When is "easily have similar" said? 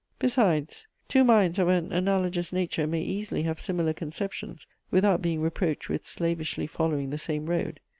3.03-3.93